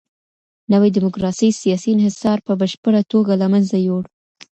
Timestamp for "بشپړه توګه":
2.61-3.33